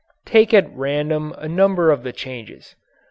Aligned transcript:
Take 0.25 0.51
at 0.51 0.75
random 0.75 1.31
a 1.37 1.47
number 1.47 1.91
of 1.91 2.01
the 2.01 2.11
changes. 2.11 2.75